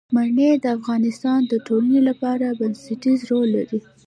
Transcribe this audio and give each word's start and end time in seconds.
منی 0.15 0.49
د 0.63 0.65
افغانستان 0.77 1.39
د 1.47 1.53
ټولنې 1.67 1.99
لپاره 2.09 2.57
بنسټيز 2.59 3.19
رول 3.29 3.45
لري. 3.57 3.79